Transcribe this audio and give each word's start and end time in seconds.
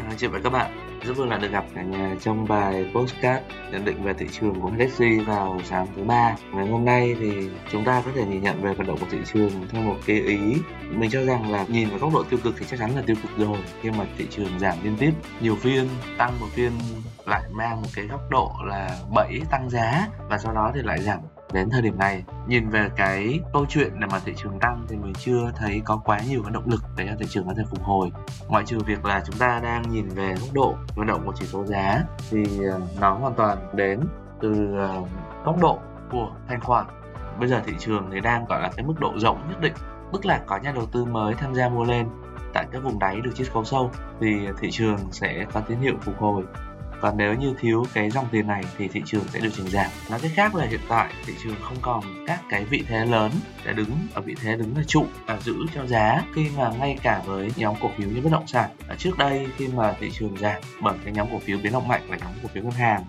chào 0.00 0.10
anh 0.10 0.16
chị 0.16 0.26
và 0.26 0.40
các 0.44 0.50
bạn. 0.50 1.00
Rất 1.04 1.16
vui 1.16 1.26
là 1.26 1.38
được 1.38 1.50
gặp 1.50 1.64
cả 1.74 1.82
nhà 1.82 2.16
trong 2.20 2.48
bài 2.48 2.90
postcard 2.94 3.44
nhận 3.72 3.84
định 3.84 4.02
về 4.02 4.12
thị 4.18 4.26
trường 4.32 4.60
của 4.60 4.70
HSG 4.70 5.04
vào 5.26 5.60
sáng 5.64 5.86
thứ 5.96 6.04
ba. 6.04 6.36
Ngày 6.52 6.66
hôm 6.68 6.84
nay 6.84 7.16
thì 7.20 7.48
chúng 7.72 7.84
ta 7.84 8.02
có 8.04 8.10
thể 8.14 8.24
nhìn 8.24 8.42
nhận 8.42 8.62
về 8.62 8.74
vận 8.74 8.86
động 8.86 8.98
của 9.00 9.06
thị 9.10 9.18
trường 9.32 9.50
theo 9.70 9.82
một 9.82 9.96
cái 10.06 10.20
ý. 10.20 10.56
Mình 10.90 11.10
cho 11.10 11.24
rằng 11.24 11.52
là 11.52 11.64
nhìn 11.68 11.88
vào 11.88 11.98
góc 11.98 12.12
độ 12.14 12.22
tiêu 12.22 12.38
cực 12.44 12.54
thì 12.58 12.66
chắc 12.70 12.80
chắn 12.80 12.96
là 12.96 13.02
tiêu 13.06 13.16
cực 13.22 13.38
rồi 13.38 13.58
khi 13.82 13.90
mà 13.90 14.04
thị 14.18 14.26
trường 14.30 14.58
giảm 14.58 14.74
liên 14.82 14.96
tiếp, 14.98 15.12
nhiều 15.40 15.56
phiên 15.56 15.88
tăng 16.18 16.40
một 16.40 16.46
phiên 16.54 16.72
lại 17.26 17.42
mang 17.50 17.82
một 17.82 17.88
cái 17.94 18.06
góc 18.06 18.20
độ 18.30 18.52
là 18.64 18.98
bẫy 19.14 19.40
tăng 19.50 19.70
giá 19.70 20.08
và 20.28 20.38
sau 20.38 20.52
đó 20.52 20.72
thì 20.74 20.82
lại 20.82 21.02
giảm 21.02 21.18
đến 21.52 21.70
thời 21.70 21.82
điểm 21.82 21.98
này. 21.98 22.24
Nhìn 22.46 22.68
về 22.68 22.88
cái 22.96 23.40
câu 23.52 23.66
chuyện 23.68 24.00
để 24.00 24.06
mà 24.10 24.18
thị 24.18 24.32
trường 24.36 24.58
tăng 24.58 24.84
thì 24.88 24.96
mình 24.96 25.12
chưa 25.14 25.52
thấy 25.56 25.82
có 25.84 25.96
quá 26.04 26.20
nhiều 26.28 26.42
cái 26.42 26.52
động 26.52 26.66
lực 26.66 26.84
để 26.96 27.06
cho 27.08 27.14
thị 27.18 27.26
trường 27.28 27.46
có 27.46 27.54
thể 27.56 27.62
phục 27.70 27.82
hồi. 27.82 28.12
Ngoại 28.48 28.64
trừ 28.66 28.78
việc 28.86 29.04
là 29.04 29.22
chúng 29.26 29.36
ta 29.36 29.60
đang 29.62 29.82
nhìn 29.90 30.08
về 30.08 30.34
mức 30.40 30.48
độ 30.52 30.74
vận 30.94 31.06
động 31.06 31.22
của 31.26 31.32
chỉ 31.36 31.46
số 31.46 31.64
giá 31.64 32.02
thì 32.30 32.64
ờ, 32.64 32.80
nó 33.00 33.14
hoàn 33.14 33.34
toàn 33.34 33.58
đến 33.74 34.00
từ 34.40 34.76
ờ, 34.78 35.02
tốc 35.44 35.56
độ 35.60 35.78
của 36.12 36.30
thanh 36.48 36.60
khoản. 36.60 36.86
Bây 37.40 37.48
giờ 37.48 37.60
thị 37.66 37.72
trường 37.78 38.10
thì 38.12 38.20
đang, 38.20 38.44
gọi 38.44 38.62
là, 38.62 38.70
cái 38.76 38.86
mức 38.86 38.94
độ 39.00 39.12
rộng 39.16 39.48
nhất 39.48 39.60
định, 39.60 39.74
tức 40.12 40.26
là 40.26 40.40
có 40.46 40.58
nhà 40.58 40.72
đầu 40.72 40.86
tư 40.86 41.04
mới 41.04 41.34
tham 41.34 41.54
gia 41.54 41.68
mua 41.68 41.84
lên 41.84 42.08
tại 42.54 42.66
các 42.72 42.82
vùng 42.82 42.98
đáy 42.98 43.20
được 43.20 43.30
chiết 43.34 43.52
khấu 43.52 43.64
sâu 43.64 43.90
thì 44.20 44.48
thị 44.60 44.70
trường 44.70 44.98
sẽ 45.10 45.46
có 45.52 45.60
tín 45.60 45.78
hiệu 45.78 45.94
phục 46.00 46.18
hồi 46.18 46.42
còn 47.00 47.16
nếu 47.16 47.34
như 47.34 47.54
thiếu 47.60 47.86
cái 47.94 48.10
dòng 48.10 48.26
tiền 48.32 48.46
này 48.46 48.64
thì 48.78 48.88
thị 48.88 49.02
trường 49.06 49.24
sẽ 49.28 49.40
điều 49.40 49.50
chỉnh 49.56 49.68
giảm. 49.68 49.90
Nói 50.10 50.18
cách 50.22 50.30
khác 50.34 50.54
là 50.54 50.66
hiện 50.66 50.80
tại 50.88 51.12
thị 51.26 51.32
trường 51.44 51.56
không 51.62 51.76
còn 51.82 52.04
các 52.26 52.40
cái 52.48 52.64
vị 52.64 52.84
thế 52.88 53.06
lớn 53.06 53.30
để 53.64 53.72
đứng 53.72 53.90
ở 54.14 54.20
vị 54.20 54.34
thế 54.42 54.56
đứng 54.56 54.76
là 54.76 54.82
trụ 54.86 55.04
và 55.26 55.38
giữ 55.40 55.54
cho 55.74 55.86
giá 55.86 56.22
khi 56.34 56.46
mà 56.56 56.70
ngay 56.78 56.98
cả 57.02 57.22
với 57.26 57.52
nhóm 57.56 57.74
cổ 57.80 57.90
phiếu 57.96 58.08
như 58.08 58.20
bất 58.20 58.32
động 58.32 58.46
sản. 58.46 58.70
Ở 58.88 58.94
trước 58.98 59.18
đây 59.18 59.46
khi 59.56 59.68
mà 59.68 59.94
thị 60.00 60.10
trường 60.18 60.36
giảm 60.38 60.62
bởi 60.82 60.94
cái 61.04 61.12
nhóm 61.12 61.28
cổ 61.32 61.38
phiếu 61.38 61.58
biến 61.58 61.72
động 61.72 61.88
mạnh 61.88 62.02
và 62.08 62.16
nhóm 62.16 62.32
cổ 62.42 62.48
phiếu 62.54 62.62
ngân 62.62 62.72
hàng 62.72 63.04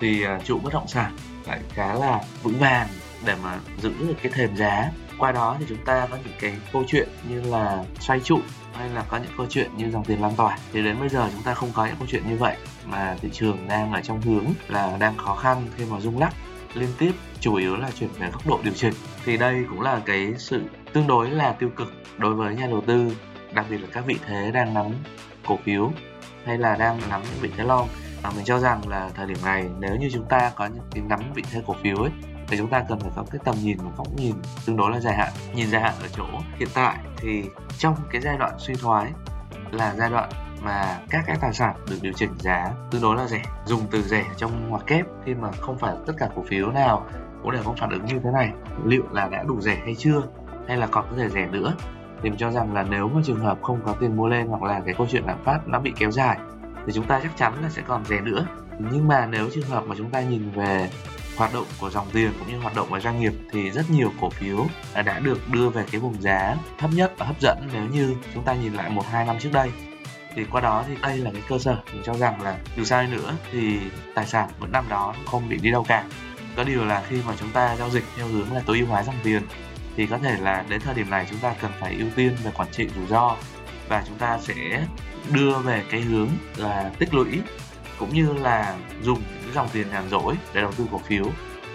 thì 0.00 0.22
à, 0.22 0.40
trụ 0.44 0.58
bất 0.58 0.72
động 0.72 0.88
sản 0.88 1.16
lại 1.46 1.60
khá 1.74 1.94
là 1.94 2.20
vững 2.42 2.58
vàng 2.58 2.88
để 3.26 3.34
mà 3.42 3.58
giữ 3.82 3.92
được 4.00 4.16
cái 4.22 4.32
thềm 4.32 4.56
giá 4.56 4.90
qua 5.18 5.32
đó 5.32 5.56
thì 5.58 5.64
chúng 5.68 5.84
ta 5.84 6.06
có 6.10 6.16
những 6.24 6.34
cái 6.40 6.56
câu 6.72 6.84
chuyện 6.86 7.08
như 7.28 7.40
là 7.40 7.84
xoay 8.00 8.20
trụ, 8.20 8.38
hay 8.74 8.88
là 8.88 9.04
có 9.08 9.16
những 9.16 9.32
câu 9.36 9.46
chuyện 9.50 9.70
như 9.76 9.90
dòng 9.90 10.04
tiền 10.04 10.22
lan 10.22 10.32
tỏa. 10.36 10.58
Thì 10.72 10.82
đến 10.82 10.96
bây 11.00 11.08
giờ 11.08 11.28
chúng 11.32 11.42
ta 11.42 11.54
không 11.54 11.70
có 11.74 11.86
những 11.86 11.96
câu 11.98 12.06
chuyện 12.10 12.22
như 12.28 12.36
vậy, 12.36 12.56
mà 12.86 13.16
thị 13.20 13.28
trường 13.32 13.68
đang 13.68 13.92
ở 13.92 14.00
trong 14.00 14.20
hướng 14.20 14.44
là 14.68 14.96
đang 15.00 15.16
khó 15.16 15.36
khăn 15.36 15.66
khi 15.76 15.84
mà 15.84 16.00
rung 16.00 16.18
lắc. 16.18 16.34
Liên 16.74 16.88
tiếp, 16.98 17.12
chủ 17.40 17.54
yếu 17.54 17.76
là 17.76 17.90
chuyển 17.90 18.10
về 18.18 18.30
góc 18.30 18.46
độ 18.46 18.60
điều 18.64 18.74
chỉnh. 18.74 18.94
Thì 19.24 19.36
đây 19.36 19.64
cũng 19.68 19.80
là 19.80 20.00
cái 20.06 20.34
sự 20.38 20.62
tương 20.92 21.06
đối 21.06 21.30
là 21.30 21.52
tiêu 21.52 21.70
cực 21.76 21.92
đối 22.18 22.34
với 22.34 22.54
nhà 22.54 22.66
đầu 22.66 22.82
tư, 22.86 23.16
đặc 23.52 23.66
biệt 23.70 23.78
là 23.78 23.88
các 23.92 24.06
vị 24.06 24.16
thế 24.26 24.50
đang 24.50 24.74
nắm 24.74 24.86
cổ 25.46 25.58
phiếu, 25.64 25.92
hay 26.46 26.58
là 26.58 26.76
đang 26.76 27.00
nắm 27.08 27.22
những 27.22 27.40
vị 27.40 27.50
thế 27.56 27.64
long. 27.64 27.88
Và 28.22 28.30
mình 28.36 28.44
cho 28.44 28.58
rằng 28.58 28.88
là 28.88 29.10
thời 29.14 29.26
điểm 29.26 29.38
này, 29.44 29.64
nếu 29.80 29.96
như 29.96 30.08
chúng 30.12 30.24
ta 30.28 30.52
có 30.54 30.66
những 30.66 30.84
cái 30.90 31.02
nắm 31.08 31.20
vị 31.34 31.42
thế 31.52 31.62
cổ 31.66 31.76
phiếu 31.82 31.96
ấy 31.96 32.10
thì 32.48 32.56
chúng 32.58 32.70
ta 32.70 32.84
cần 32.88 33.00
phải 33.00 33.10
có 33.16 33.24
cái 33.30 33.40
tầm 33.44 33.54
nhìn 33.62 33.78
một 33.84 33.90
góc 33.96 34.06
nhìn 34.16 34.34
tương 34.66 34.76
đối 34.76 34.90
là 34.90 35.00
dài 35.00 35.14
hạn. 35.14 35.32
Nhìn 35.54 35.70
dài 35.70 35.82
hạn 35.82 35.94
ở 36.02 36.08
chỗ 36.16 36.24
hiện 36.58 36.68
tại 36.74 36.96
thì 37.16 37.44
trong 37.78 37.96
cái 38.10 38.20
giai 38.20 38.38
đoạn 38.38 38.54
suy 38.58 38.74
thoái 38.74 39.12
là 39.70 39.94
giai 39.94 40.10
đoạn 40.10 40.30
mà 40.62 40.98
các 41.10 41.24
cái 41.26 41.36
tài 41.40 41.52
sản 41.52 41.74
được 41.90 41.96
điều 42.02 42.12
chỉnh 42.12 42.30
giá 42.38 42.70
tương 42.90 43.02
đối 43.02 43.16
là 43.16 43.26
rẻ. 43.26 43.42
Dùng 43.66 43.80
từ 43.90 44.02
rẻ 44.02 44.24
trong 44.36 44.68
ngoặc 44.68 44.86
kép 44.86 45.06
khi 45.24 45.34
mà 45.34 45.48
không 45.60 45.78
phải 45.78 45.94
tất 46.06 46.12
cả 46.18 46.28
cổ 46.36 46.44
phiếu 46.48 46.70
nào 46.70 47.06
cũng 47.42 47.52
đều 47.52 47.62
có 47.64 47.74
phản 47.78 47.90
ứng 47.90 48.04
như 48.04 48.20
thế 48.24 48.30
này. 48.34 48.52
Liệu 48.84 49.02
là 49.10 49.28
đã 49.28 49.42
đủ 49.42 49.60
rẻ 49.60 49.76
hay 49.84 49.94
chưa? 49.94 50.22
Hay 50.68 50.76
là 50.76 50.86
còn 50.86 51.06
có 51.10 51.16
thể 51.16 51.28
rẻ 51.28 51.46
nữa? 51.46 51.74
Thì 52.22 52.30
mình 52.30 52.38
cho 52.38 52.50
rằng 52.50 52.74
là 52.74 52.82
nếu 52.82 53.08
mà 53.08 53.20
trường 53.24 53.40
hợp 53.40 53.58
không 53.62 53.80
có 53.84 53.92
tiền 54.00 54.16
mua 54.16 54.28
lên 54.28 54.46
hoặc 54.46 54.62
là 54.62 54.80
cái 54.84 54.94
câu 54.94 55.06
chuyện 55.10 55.24
lạm 55.26 55.44
phát 55.44 55.60
nó 55.66 55.80
bị 55.80 55.92
kéo 55.96 56.10
dài 56.10 56.38
thì 56.86 56.92
chúng 56.92 57.06
ta 57.06 57.20
chắc 57.22 57.36
chắn 57.36 57.62
là 57.62 57.68
sẽ 57.68 57.82
còn 57.86 58.04
rẻ 58.04 58.20
nữa. 58.20 58.46
Nhưng 58.78 59.08
mà 59.08 59.26
nếu 59.26 59.48
trường 59.54 59.68
hợp 59.68 59.84
mà 59.86 59.94
chúng 59.98 60.10
ta 60.10 60.20
nhìn 60.20 60.50
về 60.50 60.90
hoạt 61.36 61.54
động 61.54 61.66
của 61.80 61.90
dòng 61.90 62.06
tiền 62.12 62.32
cũng 62.38 62.52
như 62.52 62.58
hoạt 62.58 62.74
động 62.74 62.90
của 62.90 63.00
doanh 63.00 63.20
nghiệp 63.20 63.32
thì 63.52 63.70
rất 63.70 63.90
nhiều 63.90 64.12
cổ 64.20 64.30
phiếu 64.30 64.66
đã 65.04 65.18
được 65.18 65.48
đưa 65.48 65.68
về 65.68 65.84
cái 65.92 66.00
vùng 66.00 66.22
giá 66.22 66.56
thấp 66.78 66.90
nhất 66.94 67.12
và 67.18 67.26
hấp 67.26 67.40
dẫn 67.40 67.68
nếu 67.72 67.84
như 67.84 68.14
chúng 68.34 68.44
ta 68.44 68.54
nhìn 68.54 68.74
lại 68.74 68.90
một, 68.90 69.06
hai 69.06 69.26
năm 69.26 69.36
trước 69.40 69.52
đây. 69.52 69.70
Thì 70.36 70.44
qua 70.44 70.60
đó 70.60 70.84
thì 70.88 70.94
đây 71.02 71.18
là 71.18 71.30
cái 71.32 71.42
cơ 71.48 71.58
sở 71.58 71.76
mình 71.92 72.02
cho 72.04 72.14
rằng 72.14 72.42
là 72.42 72.58
dù 72.76 72.84
sao 72.84 73.02
nữa 73.02 73.34
thì 73.52 73.78
tài 74.14 74.26
sản 74.26 74.48
vẫn 74.58 74.72
nằm 74.72 74.88
đó 74.88 75.14
không 75.26 75.48
bị 75.48 75.58
đi 75.62 75.70
đâu 75.70 75.84
cả. 75.88 76.04
Có 76.56 76.64
điều 76.64 76.84
là 76.84 77.02
khi 77.08 77.16
mà 77.26 77.34
chúng 77.40 77.50
ta 77.50 77.76
giao 77.76 77.90
dịch 77.90 78.04
theo 78.16 78.26
hướng 78.26 78.52
là 78.52 78.62
tối 78.66 78.78
ưu 78.78 78.86
hóa 78.86 79.02
dòng 79.02 79.16
tiền 79.22 79.42
thì 79.96 80.06
có 80.06 80.18
thể 80.18 80.36
là 80.40 80.64
đến 80.68 80.80
thời 80.80 80.94
điểm 80.94 81.10
này 81.10 81.26
chúng 81.30 81.38
ta 81.38 81.54
cần 81.60 81.70
phải 81.80 81.94
ưu 81.94 82.08
tiên 82.16 82.36
về 82.44 82.50
quản 82.54 82.68
trị 82.72 82.88
rủi 82.96 83.06
ro 83.06 83.36
và 83.88 84.04
chúng 84.06 84.18
ta 84.18 84.38
sẽ 84.40 84.86
đưa 85.30 85.58
về 85.58 85.82
cái 85.90 86.00
hướng 86.00 86.28
là 86.56 86.90
tích 86.98 87.14
lũy 87.14 87.40
cũng 87.98 88.14
như 88.14 88.32
là 88.32 88.76
dùng 89.02 89.22
dòng 89.54 89.68
tiền 89.72 89.90
nhàn 89.90 90.08
rỗi 90.10 90.34
để 90.54 90.60
đầu 90.60 90.72
tư 90.72 90.86
cổ 90.92 90.98
phiếu, 90.98 91.24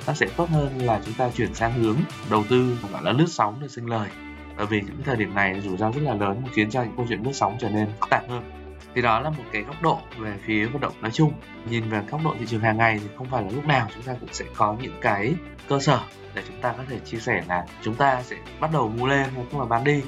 nó 0.08 0.14
sẽ 0.14 0.28
tốt 0.38 0.50
hơn 0.50 0.78
là 0.82 1.02
chúng 1.06 1.14
ta 1.14 1.30
chuyển 1.30 1.54
sang 1.54 1.74
hướng 1.74 1.98
đầu 2.30 2.44
tư 2.50 2.78
gọi 2.92 3.04
là 3.04 3.12
lướt 3.12 3.28
sóng 3.28 3.58
để 3.62 3.68
sinh 3.68 3.86
lời. 3.86 4.10
Bởi 4.58 4.66
vì 4.66 4.82
những 4.82 5.04
thời 5.06 5.16
điểm 5.16 5.36
này 5.36 5.62
rủi 5.62 5.78
ro 5.78 5.92
rất 5.92 6.02
là 6.04 6.14
lớn 6.14 6.42
khiến 6.54 6.70
cho 6.70 6.84
những 6.84 6.96
câu 6.98 7.06
chuyện 7.10 7.24
lướt 7.24 7.34
sóng 7.34 7.58
trở 7.60 7.70
nên 7.70 7.88
phức 8.00 8.10
tạp 8.10 8.30
hơn. 8.30 8.52
Thì 8.96 9.02
đó 9.02 9.20
là 9.20 9.30
một 9.30 9.44
cái 9.52 9.62
góc 9.62 9.82
độ 9.82 10.00
về 10.18 10.34
phía 10.46 10.66
vận 10.66 10.82
động 10.82 10.94
nói 11.02 11.12
chung. 11.12 11.34
Nhìn 11.70 11.90
về 11.90 12.02
góc 12.12 12.22
độ 12.24 12.36
thị 12.40 12.46
trường 12.48 12.62
hàng 12.62 12.78
ngày 12.78 13.00
thì 13.02 13.08
không 13.18 13.28
phải 13.28 13.44
là 13.44 13.50
lúc 13.52 13.66
nào 13.66 13.88
chúng 13.94 14.04
ta 14.04 14.16
cũng 14.20 14.34
sẽ 14.34 14.46
có 14.56 14.76
những 14.82 14.98
cái 15.02 15.34
cơ 15.68 15.80
sở 15.80 16.00
để 16.34 16.44
chúng 16.48 16.62
ta 16.62 16.74
có 16.78 16.84
thể 16.90 17.00
chia 17.00 17.20
sẻ 17.20 17.44
là 17.48 17.66
chúng 17.82 17.96
ta 17.96 18.24
sẽ 18.24 18.36
bắt 18.60 18.72
đầu 18.74 18.90
mua 18.90 19.08
lên 19.08 19.30
hay 19.36 19.46
không 19.52 19.60
là 19.60 19.66
bán 19.66 19.84
đi. 19.84 20.02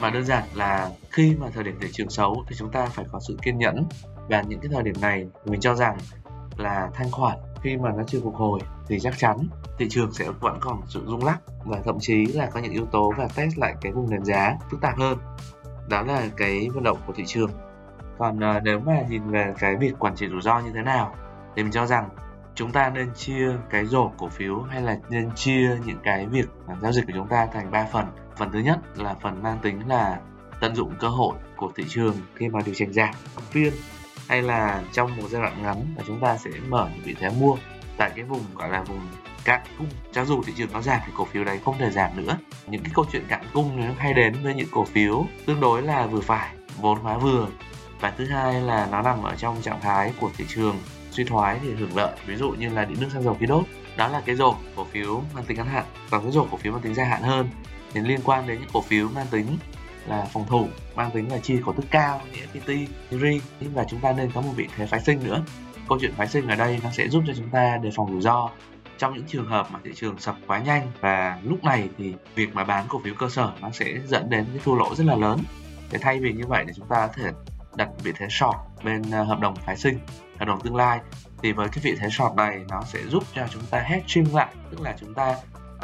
Mà 0.00 0.10
đơn 0.10 0.24
giản 0.24 0.44
là 0.54 0.90
khi 1.10 1.34
mà 1.40 1.46
thời 1.54 1.64
điểm 1.64 1.78
thị 1.80 1.88
trường 1.92 2.10
xấu 2.10 2.44
thì 2.48 2.56
chúng 2.58 2.70
ta 2.70 2.86
phải 2.86 3.04
có 3.12 3.20
sự 3.28 3.36
kiên 3.42 3.58
nhẫn. 3.58 3.84
Và 4.28 4.42
những 4.42 4.60
cái 4.60 4.70
thời 4.74 4.82
điểm 4.82 4.94
này 5.00 5.26
mình 5.44 5.60
cho 5.60 5.74
rằng 5.74 5.98
là 6.56 6.90
thanh 6.94 7.10
khoản. 7.10 7.38
Khi 7.62 7.76
mà 7.76 7.92
nó 7.96 8.02
chưa 8.06 8.20
phục 8.20 8.34
hồi 8.34 8.60
thì 8.88 9.00
chắc 9.00 9.14
chắn 9.18 9.36
thị 9.78 9.86
trường 9.90 10.12
sẽ 10.12 10.30
vẫn 10.40 10.58
còn 10.60 10.80
sự 10.86 11.04
rung 11.06 11.24
lắc 11.24 11.38
và 11.64 11.78
thậm 11.84 11.96
chí 12.00 12.26
là 12.26 12.46
có 12.46 12.60
những 12.60 12.72
yếu 12.72 12.86
tố 12.86 13.12
và 13.16 13.28
test 13.34 13.58
lại 13.58 13.74
cái 13.80 13.92
vùng 13.92 14.10
nền 14.10 14.24
giá 14.24 14.56
phức 14.70 14.80
tạp 14.80 14.98
hơn. 14.98 15.18
Đó 15.88 16.02
là 16.02 16.22
cái 16.36 16.68
vận 16.74 16.84
động 16.84 16.98
của 17.06 17.12
thị 17.12 17.24
trường. 17.26 17.50
Còn 18.18 18.36
uh, 18.36 18.62
nếu 18.62 18.80
mà 18.80 19.02
nhìn 19.08 19.30
về 19.30 19.54
cái 19.58 19.76
việc 19.76 19.92
quản 19.98 20.14
trị 20.14 20.28
rủi 20.28 20.42
ro 20.42 20.60
như 20.60 20.70
thế 20.74 20.82
nào 20.82 21.14
thì 21.56 21.62
mình 21.62 21.72
cho 21.72 21.86
rằng 21.86 22.08
chúng 22.54 22.72
ta 22.72 22.90
nên 22.90 23.14
chia 23.14 23.52
cái 23.70 23.86
rổ 23.86 24.10
cổ 24.18 24.28
phiếu 24.28 24.62
hay 24.62 24.82
là 24.82 24.98
nên 25.08 25.30
chia 25.34 25.78
những 25.86 25.98
cái 26.02 26.26
việc 26.26 26.48
giao 26.82 26.92
dịch 26.92 27.06
của 27.06 27.12
chúng 27.14 27.28
ta 27.28 27.46
thành 27.46 27.70
3 27.70 27.86
phần. 27.92 28.06
Phần 28.36 28.52
thứ 28.52 28.58
nhất 28.58 28.78
là 28.96 29.14
phần 29.22 29.42
mang 29.42 29.58
tính 29.62 29.88
là 29.88 30.20
tận 30.60 30.74
dụng 30.74 30.92
cơ 31.00 31.08
hội 31.08 31.36
của 31.56 31.72
thị 31.76 31.84
trường 31.88 32.14
khi 32.34 32.48
mà 32.48 32.60
điều 32.66 32.74
chỉnh 32.74 32.92
giảm. 32.92 33.14
Phiên 33.50 33.72
hay 34.28 34.42
là 34.42 34.82
trong 34.92 35.16
một 35.16 35.28
giai 35.30 35.42
đoạn 35.42 35.62
ngắn 35.62 35.94
là 35.96 36.04
chúng 36.06 36.20
ta 36.20 36.36
sẽ 36.36 36.50
mở 36.68 36.88
những 36.94 37.04
vị 37.04 37.14
thế 37.20 37.28
mua 37.40 37.56
tại 37.96 38.10
cái 38.16 38.24
vùng 38.24 38.44
gọi 38.54 38.68
là 38.68 38.82
vùng 38.82 39.00
cạn 39.44 39.60
cung. 39.78 39.86
Cho 40.12 40.24
dù 40.24 40.42
thị 40.42 40.52
trường 40.56 40.72
nó 40.72 40.82
giảm 40.82 41.00
thì 41.06 41.12
cổ 41.16 41.24
phiếu 41.24 41.44
đấy 41.44 41.60
không 41.64 41.78
thể 41.78 41.90
giảm 41.90 42.10
nữa. 42.16 42.38
Những 42.66 42.82
cái 42.82 42.92
câu 42.94 43.04
chuyện 43.12 43.24
cạn 43.28 43.44
cung 43.52 43.80
nó 43.80 43.92
hay 43.98 44.14
đến 44.14 44.36
với 44.42 44.54
những 44.54 44.68
cổ 44.70 44.84
phiếu 44.84 45.26
tương 45.46 45.60
đối 45.60 45.82
là 45.82 46.06
vừa 46.06 46.20
phải, 46.20 46.54
vốn 46.80 46.98
hóa 46.98 47.18
vừa. 47.18 47.48
Và 48.00 48.10
thứ 48.10 48.26
hai 48.26 48.60
là 48.60 48.88
nó 48.90 49.02
nằm 49.02 49.22
ở 49.22 49.34
trong 49.36 49.62
trạng 49.62 49.80
thái 49.80 50.12
của 50.20 50.30
thị 50.36 50.44
trường 50.48 50.78
suy 51.10 51.24
thoái 51.24 51.58
thì 51.62 51.74
hưởng 51.74 51.96
lợi. 51.96 52.16
Ví 52.26 52.36
dụ 52.36 52.50
như 52.50 52.68
là 52.68 52.84
điện 52.84 52.98
nước 53.00 53.08
xăng 53.12 53.22
dầu 53.22 53.36
khí 53.40 53.46
đốt, 53.46 53.64
đó 53.96 54.08
là 54.08 54.22
cái 54.26 54.36
rổ 54.36 54.54
cổ 54.76 54.84
phiếu 54.84 55.22
mang 55.34 55.44
tính 55.44 55.56
ngắn 55.56 55.66
hạn. 55.66 55.84
Còn 56.10 56.22
cái 56.22 56.32
rổ 56.32 56.46
cổ 56.50 56.56
phiếu 56.56 56.72
mang 56.72 56.82
tính 56.82 56.94
dài 56.94 57.06
hạn 57.06 57.22
hơn 57.22 57.48
thì 57.92 58.00
liên 58.00 58.20
quan 58.24 58.46
đến 58.46 58.60
những 58.60 58.70
cổ 58.72 58.80
phiếu 58.80 59.08
mang 59.08 59.26
tính 59.30 59.58
là 60.06 60.26
phòng 60.32 60.46
thủ 60.46 60.68
mang 60.94 61.10
tính 61.10 61.30
là 61.30 61.38
chi 61.38 61.58
cổ 61.66 61.72
tức 61.72 61.84
cao 61.90 62.20
như 62.32 62.60
FPT, 62.60 62.86
RI. 63.10 63.40
Và 63.60 63.84
chúng 63.84 64.00
ta 64.00 64.12
nên 64.12 64.30
có 64.32 64.40
một 64.40 64.52
vị 64.56 64.68
thế 64.76 64.86
phái 64.86 65.00
sinh 65.00 65.24
nữa. 65.24 65.42
Câu 65.88 65.98
chuyện 66.00 66.12
phái 66.16 66.28
sinh 66.28 66.48
ở 66.48 66.56
đây 66.56 66.80
nó 66.84 66.90
sẽ 66.90 67.08
giúp 67.08 67.22
cho 67.26 67.32
chúng 67.36 67.50
ta 67.50 67.76
đề 67.76 67.90
phòng 67.94 68.12
rủi 68.12 68.20
ro. 68.20 68.50
Trong 68.98 69.14
những 69.14 69.24
trường 69.26 69.46
hợp 69.46 69.66
mà 69.70 69.78
thị 69.84 69.90
trường 69.94 70.18
sập 70.18 70.36
quá 70.46 70.58
nhanh 70.58 70.90
và 71.00 71.38
lúc 71.42 71.64
này 71.64 71.88
thì 71.98 72.14
việc 72.34 72.54
mà 72.54 72.64
bán 72.64 72.84
cổ 72.88 73.00
phiếu 73.04 73.14
cơ 73.18 73.28
sở 73.28 73.52
nó 73.60 73.70
sẽ 73.70 73.86
dẫn 74.06 74.30
đến 74.30 74.46
cái 74.52 74.62
thua 74.64 74.74
lỗ 74.74 74.94
rất 74.94 75.04
là 75.06 75.16
lớn. 75.16 75.38
Để 75.92 75.98
thay 76.02 76.20
vì 76.20 76.32
như 76.32 76.46
vậy 76.46 76.64
thì 76.66 76.72
chúng 76.76 76.88
ta 76.88 77.06
có 77.06 77.12
thể 77.16 77.30
đặt 77.76 77.88
vị 78.02 78.12
thế 78.18 78.26
short 78.30 78.56
bên 78.84 79.02
ờ, 79.12 79.22
hợp 79.22 79.40
đồng 79.40 79.56
phái 79.56 79.76
sinh 79.76 79.98
hợp 80.38 80.44
đồng 80.44 80.60
tương 80.60 80.76
lai. 80.76 81.00
Thì 81.42 81.52
với 81.52 81.68
cái 81.68 81.78
vị 81.82 81.96
thế 82.00 82.08
short 82.10 82.34
này 82.36 82.60
nó 82.68 82.82
sẽ 82.82 82.98
giúp 83.08 83.22
cho 83.34 83.46
chúng 83.50 83.62
ta 83.70 83.78
hedging 83.78 84.34
lại 84.34 84.54
tức 84.70 84.80
là 84.80 84.96
chúng 85.00 85.14
ta 85.14 85.36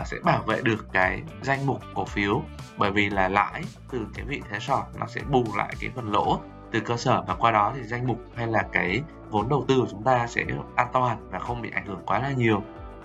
sẽ 0.04 0.16
bảo 0.24 0.42
vệ 0.42 0.60
được 0.62 0.86
cái 0.92 1.22
danh 1.42 1.66
mục 1.66 1.82
cổ 1.94 2.04
phiếu. 2.04 2.42
Bởi 2.76 2.90
vì 2.90 3.10
là 3.10 3.28
lãi 3.28 3.62
từ 3.90 4.06
cái 4.14 4.24
vị 4.24 4.42
thế 4.50 4.58
short 4.58 4.84
nó 4.98 5.06
sẽ 5.06 5.20
bù 5.30 5.44
lại 5.56 5.74
cái 5.80 5.90
phần 5.96 6.12
lỗ 6.12 6.40
từ 6.72 6.80
cơ 6.80 6.96
sở 6.96 7.22
và 7.26 7.34
qua 7.34 7.50
đó 7.50 7.72
thì 7.76 7.82
danh 7.82 8.06
mục 8.06 8.18
hay 8.36 8.46
là 8.46 8.62
cái 8.72 9.02
vốn 9.30 9.48
đầu 9.48 9.64
tư 9.68 9.80
của 9.80 9.86
chúng 9.90 10.02
ta 10.02 10.26
sẽ 10.26 10.44
an 10.76 10.88
toàn 10.92 11.28
và 11.30 11.38
không 11.38 11.62
bị 11.62 11.70
ảnh 11.74 11.86
hưởng 11.86 12.02
quá 12.06 12.18
là 12.18 12.32
nhiều. 12.32 12.62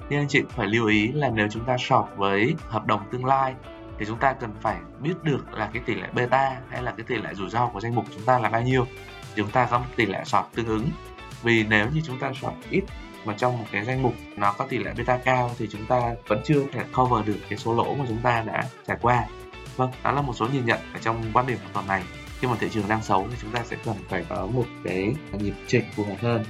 Nhưng 0.10 0.20
anh 0.20 0.28
chị 0.28 0.44
phải 0.50 0.68
lưu 0.68 0.88
ý 0.88 1.12
là 1.12 1.30
nếu 1.30 1.48
chúng 1.52 1.66
ta 1.66 1.78
short 1.78 2.06
với 2.16 2.56
hợp 2.68 2.86
đồng 2.86 3.02
tương 3.12 3.26
lai 3.26 3.56
thì 4.00 4.06
chúng 4.06 4.18
ta 4.18 4.34
cần 4.34 4.52
phải 4.62 4.78
biết 5.00 5.24
được 5.24 5.54
là 5.54 5.70
cái 5.74 5.84
tỷ 5.86 5.96
lệ 5.96 6.08
beta 6.14 6.58
hay 6.70 6.84
là 6.84 6.92
cái 6.92 7.06
tỷ 7.08 7.16
lệ 7.16 7.34
rủi 7.34 7.50
ro 7.50 7.68
của 7.68 7.80
danh 7.80 7.96
mục 7.96 8.06
chúng 8.14 8.26
ta 8.26 8.40
là 8.40 8.50
bao 8.50 8.62
nhiêu. 8.62 8.86
Chúng 9.36 9.52
ta 9.52 9.68
có 9.72 9.80
một 9.80 9.86
tỷ 9.96 10.06
lệ 10.06 10.24
short 10.26 10.46
tương 10.56 10.68
ứng 10.68 10.90
vì 11.46 11.64
nếu 11.64 11.88
như 11.94 12.02
chúng 12.06 12.20
ta 12.20 12.32
chọn 12.42 12.54
ít 12.70 12.84
mà 13.26 13.34
trong 13.38 13.58
một 13.58 13.66
cái 13.72 13.86
danh 13.86 14.04
mục 14.04 14.14
nó 14.36 14.52
có 14.52 14.66
tỷ 14.66 14.78
lệ 14.78 14.94
beta 14.98 15.18
cao 15.18 15.52
thì 15.58 15.68
chúng 15.72 15.86
ta 15.86 16.16
vẫn 16.28 16.42
chưa 16.46 16.64
thể 16.72 16.82
cover 16.96 17.28
được 17.28 17.38
cái 17.50 17.58
số 17.58 17.76
lỗ 17.76 17.96
mà 17.96 18.06
chúng 18.08 18.22
ta 18.24 18.44
đã 18.48 18.64
trải 18.88 18.98
qua 19.02 19.26
vâng 19.76 19.92
đó 20.04 20.12
là 20.12 20.22
một 20.22 20.34
số 20.36 20.48
nhìn 20.48 20.66
nhận 20.66 20.80
ở 20.94 21.00
trong 21.02 21.24
quan 21.34 21.48
điểm 21.48 21.58
của 21.64 21.70
tuần 21.74 21.88
này 21.88 22.04
khi 22.40 22.48
mà 22.48 22.56
thị 22.60 22.68
trường 22.72 22.88
đang 22.88 23.04
xấu 23.04 23.28
thì 23.32 23.38
chúng 23.42 23.52
ta 23.52 23.62
sẽ 23.66 23.78
cần 23.86 23.96
phải 24.10 24.26
có 24.30 24.48
một 24.48 24.66
cái 24.84 25.16
nhịp 25.32 25.54
chỉnh 25.68 25.84
phù 25.96 26.04
hợp 26.04 26.18
hơn 26.22 26.46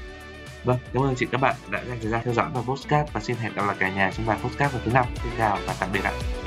Vâng, 0.65 0.77
cảm 0.93 1.03
ơn 1.03 1.15
chị 1.15 1.25
các 1.31 1.41
bạn 1.41 1.55
đã 1.69 1.83
dành 1.87 1.97
thời 2.01 2.11
gian 2.11 2.21
theo 2.23 2.33
dõi 2.33 2.51
và 2.53 2.61
postcard 2.61 3.11
và 3.13 3.21
xin 3.21 3.35
hẹn 3.37 3.53
gặp 3.53 3.65
lại 3.65 3.75
cả 3.79 3.89
nhà 3.89 4.11
trong 4.17 4.25
bài 4.25 4.37
postcard 4.43 4.73
vào 4.73 4.81
thứ 4.85 4.91
năm. 4.91 5.05
Xin 5.23 5.31
chào 5.37 5.57
và 5.67 5.75
tạm 5.79 5.89
biệt 5.93 6.03
ạ. 6.03 6.44